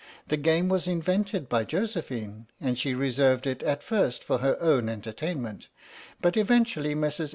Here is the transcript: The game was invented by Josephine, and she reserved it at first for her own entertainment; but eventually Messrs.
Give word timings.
The 0.29 0.37
game 0.37 0.67
was 0.67 0.87
invented 0.87 1.47
by 1.47 1.63
Josephine, 1.63 2.47
and 2.59 2.75
she 2.79 2.95
reserved 2.95 3.45
it 3.45 3.61
at 3.61 3.83
first 3.83 4.23
for 4.23 4.39
her 4.39 4.57
own 4.59 4.89
entertainment; 4.89 5.67
but 6.19 6.35
eventually 6.35 6.95
Messrs. 6.95 7.29